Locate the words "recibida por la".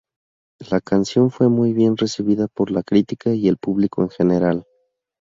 1.95-2.81